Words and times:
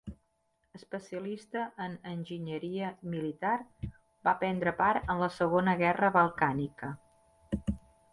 Especialista 0.77 1.59
en 1.87 1.97
enginyeria 2.11 2.89
militar, 3.15 3.51
va 4.29 4.33
prendre 4.45 4.73
part 4.81 5.13
en 5.15 5.21
la 5.25 5.29
Segona 5.37 5.77
Guerra 5.83 6.11
Balcànica. 6.17 6.91